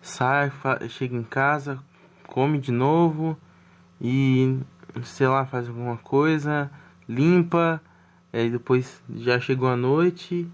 [0.00, 0.52] Sai,
[0.88, 1.82] chega em casa,
[2.28, 3.36] come de novo.
[4.00, 4.60] E
[5.02, 6.70] sei lá, faz alguma coisa,
[7.08, 7.82] limpa.
[8.32, 10.48] Aí depois já chegou a noite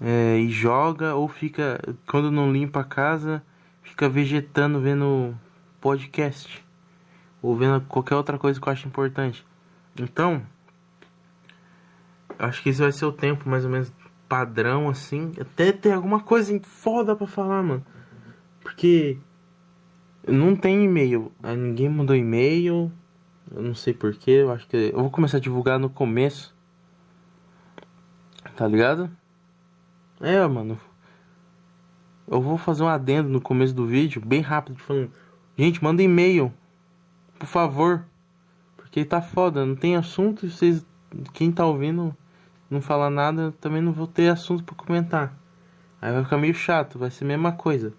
[0.00, 3.42] é, e joga ou fica quando não limpa a casa
[3.88, 5.34] fica vegetando vendo
[5.80, 6.64] podcast.
[7.40, 9.44] Ou vendo qualquer outra coisa que eu acho importante.
[9.98, 10.42] Então
[12.38, 13.92] acho que esse vai ser o tempo mais ou menos
[14.28, 15.32] padrão assim.
[15.40, 17.84] Até ter alguma coisa foda para falar mano.
[18.60, 19.18] Porque
[20.26, 21.32] não tem e-mail.
[21.42, 22.92] Ninguém mandou e-mail.
[23.50, 24.30] Eu não sei porquê.
[24.30, 26.54] Eu acho que eu vou começar a divulgar no começo.
[28.56, 29.10] Tá ligado
[30.20, 30.78] é, mano.
[32.26, 35.10] Eu vou fazer um adendo no começo do vídeo, bem rápido, falando:
[35.56, 36.52] Gente, manda e-mail,
[37.38, 38.04] por favor.
[38.76, 40.84] Porque tá foda, não tem assunto e vocês.
[41.32, 42.14] Quem tá ouvindo
[42.70, 45.38] não fala nada, também não vou ter assunto para comentar.
[46.00, 47.94] Aí vai ficar meio chato, vai ser a mesma coisa.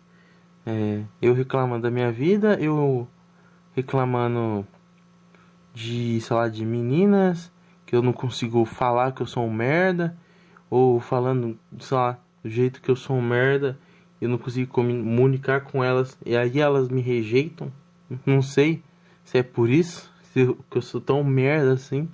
[0.65, 3.08] É, eu reclamando da minha vida, eu
[3.75, 4.65] reclamando
[5.73, 7.51] de, sei lá, de meninas,
[7.86, 10.15] que eu não consigo falar que eu sou um merda
[10.69, 13.77] ou falando, sei lá, do jeito que eu sou um merda,
[14.21, 17.71] eu não consigo comunicar com elas e aí elas me rejeitam.
[18.25, 18.84] Não sei
[19.23, 22.10] se é por isso se eu, que eu sou tão merda assim,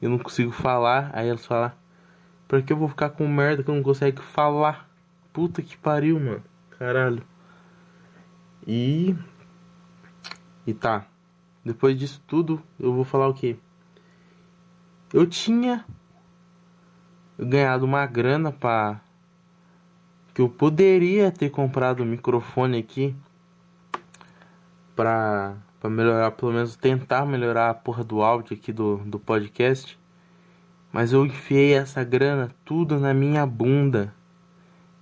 [0.00, 1.72] eu não consigo falar, aí elas falam:
[2.46, 4.88] "Por que eu vou ficar com merda que eu não consigo falar?"
[5.32, 6.42] Puta que pariu, mano.
[6.78, 7.22] Caralho.
[8.66, 9.14] E
[10.66, 11.06] e tá.
[11.64, 13.56] Depois disso tudo, eu vou falar o quê?
[15.12, 15.84] Eu tinha
[17.38, 19.00] ganhado uma grana para
[20.34, 23.14] que eu poderia ter comprado um microfone aqui
[24.94, 29.98] para para melhorar, pelo menos tentar melhorar a porra do áudio aqui do, do podcast.
[30.92, 34.12] Mas eu enfiei essa grana tudo na minha bunda.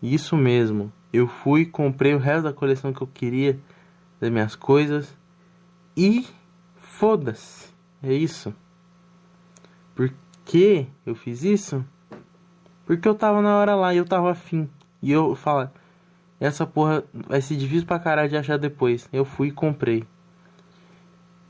[0.03, 0.93] Isso mesmo.
[1.13, 3.59] Eu fui, comprei o resto da coleção que eu queria
[4.21, 5.17] das minhas coisas
[5.97, 6.27] e
[6.77, 7.73] foda-se.
[8.03, 8.55] É isso.
[9.95, 10.13] Por
[10.45, 11.85] que eu fiz isso?
[12.87, 14.69] Porque eu tava na hora lá e eu tava afim.
[15.03, 15.71] E eu falo,
[16.39, 19.09] essa porra vai ser difícil pra caralho de achar depois.
[19.13, 20.05] Eu fui e comprei.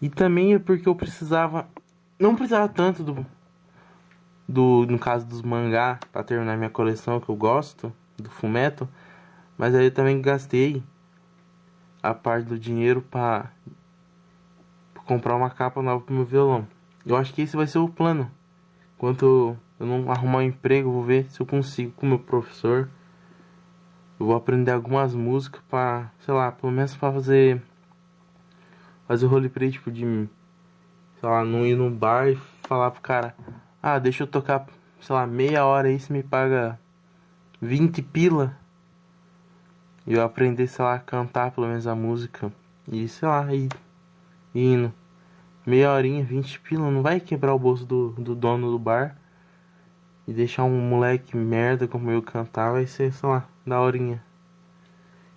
[0.01, 1.69] E também é porque eu precisava.
[2.19, 3.27] Não precisava tanto do.
[4.49, 8.89] do no caso dos mangá, pra terminar minha coleção que eu gosto, do Fumeto.
[9.57, 10.83] Mas aí eu também gastei
[12.03, 13.51] a parte do dinheiro pra,
[14.93, 16.67] pra comprar uma capa nova pro meu violão.
[17.07, 18.31] Eu acho que esse vai ser o plano.
[18.97, 22.89] Enquanto eu não arrumar um emprego, vou ver se eu consigo com o meu professor.
[24.19, 27.61] Eu vou aprender algumas músicas para, sei lá, pelo menos para fazer
[29.07, 30.29] fazer roleplay tipo de
[31.21, 33.35] sei lá, não ir num bar e falar pro cara:
[33.83, 34.67] "Ah, deixa eu tocar,
[35.01, 36.79] sei lá, meia hora aí, você me paga
[37.61, 38.57] 20 pila".
[40.07, 42.53] E eu aprender, sei lá, a cantar pelo menos a música.
[42.87, 43.69] E sei lá, e.
[45.67, 49.17] Meia horinha, 20 pila, não vai quebrar o bolso do, do dono do bar
[50.27, 54.23] e deixar um moleque merda como eu cantar vai ser, sei lá, da horinha.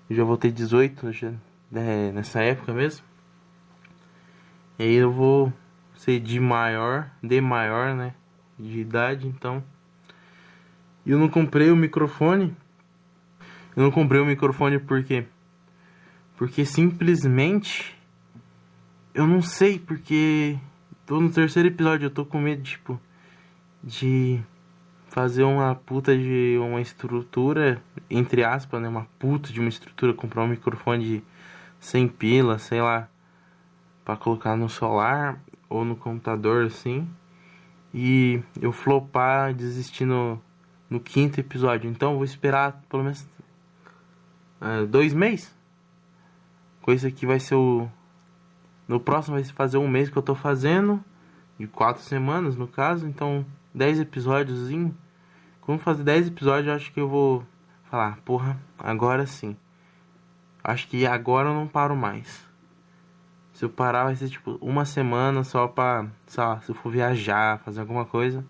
[0.09, 1.33] Eu já vou ter 18 já,
[1.73, 3.05] é, nessa época mesmo.
[4.79, 5.51] E aí eu vou
[5.95, 8.13] ser de maior, de maior, né?
[8.57, 9.63] De idade, então.
[11.05, 12.55] Eu não comprei o microfone.
[13.75, 15.25] Eu não comprei o microfone porque
[16.37, 17.97] porque simplesmente
[19.13, 20.57] eu não sei porque
[21.05, 23.01] tô no terceiro episódio, eu tô com medo tipo
[23.83, 24.39] de
[25.17, 28.87] fazer uma puta de uma estrutura, entre aspas, né?
[28.87, 31.23] Uma puta de uma estrutura, comprar um microfone de
[31.79, 33.09] 100 pila, sei lá,
[34.05, 37.09] para colocar no celular ou no computador assim.
[37.91, 40.39] E eu flopar desistir no,
[40.87, 41.89] no quinto episódio.
[41.89, 43.25] Então vou esperar pelo menos
[44.61, 45.51] uh, dois meses.
[46.79, 47.89] Coisa que vai ser o.
[48.87, 51.03] No próximo vai fazer um mês que eu tô fazendo.
[51.57, 53.07] De quatro semanas no caso.
[53.07, 53.43] Então,
[53.73, 54.69] dez episódios.
[55.67, 57.45] Quando fazer dez episódios, eu acho que eu vou
[57.91, 59.53] falar, porra, agora sim.
[60.63, 62.47] Acho que agora eu não paro mais.
[63.51, 66.89] Se eu parar, vai ser tipo uma semana só pra, sei lá, se eu for
[66.89, 68.45] viajar, fazer alguma coisa.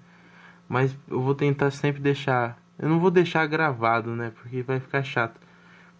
[0.69, 2.55] Mas eu vou tentar sempre deixar.
[2.77, 4.31] Eu não vou deixar gravado, né?
[4.35, 5.41] Porque vai ficar chato.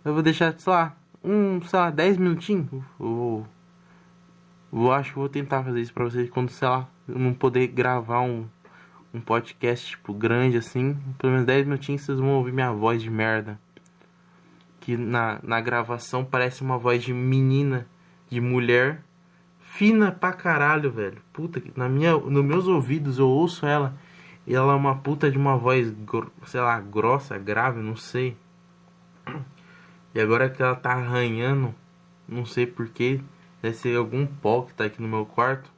[0.05, 2.70] Eu vou deixar, sei lá, um, sei lá, 10 minutinhos.
[2.99, 3.43] Eu,
[4.72, 7.65] eu acho que vou tentar fazer isso pra vocês quando, sei lá, eu não poder
[7.70, 8.47] gravar um,
[9.13, 10.97] um podcast, tipo, grande assim.
[11.17, 13.59] Pelo menos 10 minutinhos vocês vão ouvir minha voz de merda.
[14.79, 17.87] Que na, na gravação parece uma voz de menina
[18.29, 19.03] de mulher
[19.59, 21.21] fina pra caralho, velho.
[21.31, 23.95] Puta, na minha, nos meus ouvidos eu ouço ela
[24.45, 25.93] e ela é uma puta de uma voz,
[26.45, 28.37] sei lá, grossa, grave, não sei.
[30.15, 31.75] E agora que ela tá arranhando,
[32.27, 33.21] não sei porquê,
[33.61, 35.71] deve ser algum pó que tá aqui no meu quarto.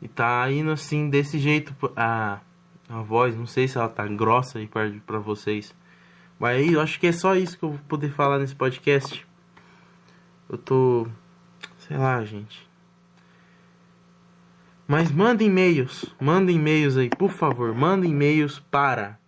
[0.00, 2.40] E tá indo assim, desse jeito a,
[2.88, 4.68] a voz, não sei se ela tá grossa aí
[5.04, 5.74] pra vocês.
[6.38, 9.26] Mas eu acho que é só isso que eu vou poder falar nesse podcast.
[10.48, 11.06] Eu tô.
[11.78, 12.68] Sei lá, gente.
[14.86, 16.06] Mas manda e-mails.
[16.20, 17.74] Manda e-mails aí, por favor.
[17.74, 19.18] Manda e-mails para.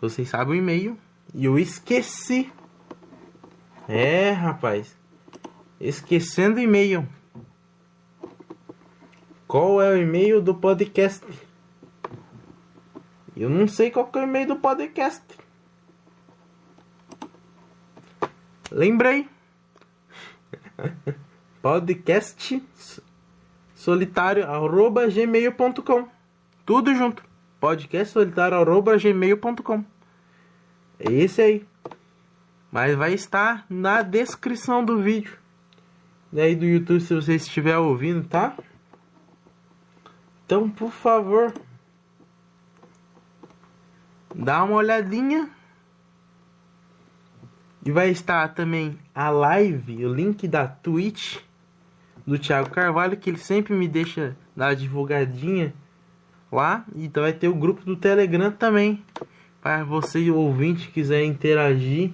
[0.00, 0.96] Vocês sabem o e-mail.
[1.34, 2.50] E eu esqueci.
[3.88, 4.96] É, rapaz.
[5.78, 7.06] Esquecendo e-mail.
[9.50, 11.26] Qual é o e-mail do podcast?
[13.36, 15.24] Eu não sei qual é o e-mail do podcast.
[18.70, 19.28] Lembrei.
[21.60, 22.62] podcast
[23.74, 26.08] solitário arroba gmail.com
[26.64, 27.24] tudo junto
[27.58, 29.84] podcast solitário arroba gmail.com
[30.98, 31.66] é esse aí
[32.70, 35.36] mas vai estar na descrição do vídeo
[36.32, 38.56] e aí do YouTube se você estiver ouvindo tá
[40.50, 41.54] então por favor
[44.34, 45.48] dá uma olhadinha
[47.86, 51.36] e vai estar também a live, o link da Twitch
[52.26, 55.72] do Thiago Carvalho, que ele sempre me deixa dar divulgadinha
[56.50, 56.84] lá.
[56.96, 59.04] E então vai ter o grupo do Telegram também.
[59.62, 62.10] Para você, ouvinte, quiser interagir,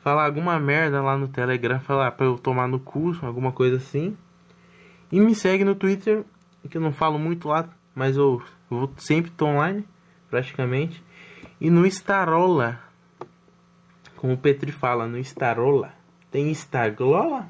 [0.00, 4.14] falar alguma merda lá no Telegram, falar para eu tomar no curso, alguma coisa assim.
[5.10, 6.26] E me segue no Twitter,
[6.68, 9.86] que eu não falo muito lá, mas eu, eu vou sempre tô online,
[10.30, 11.02] praticamente.
[11.60, 12.80] E no Starola,
[14.16, 15.92] como o Petri fala no Starola.
[16.30, 17.46] Tem Starglola?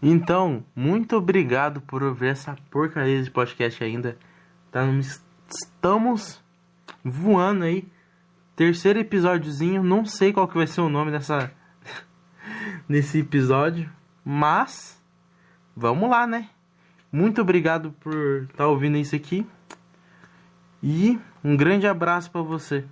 [0.00, 4.16] Então, muito obrigado por ouvir essa porcaria de podcast ainda.
[4.70, 4.82] Tá,
[5.48, 6.42] estamos
[7.02, 7.86] voando aí.
[8.54, 9.82] Terceiro episódiozinho.
[9.82, 11.52] Não sei qual que vai ser o nome dessa
[12.88, 13.90] nesse episódio,
[14.24, 15.02] mas
[15.74, 16.48] vamos lá, né?
[17.14, 19.46] Muito obrigado por estar tá ouvindo isso aqui.
[20.82, 22.84] E um grande abraço para você.